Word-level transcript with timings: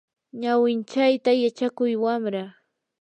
ñawinchayta 0.41 1.31
yachakuy 1.43 1.93
wamra. 2.03 2.43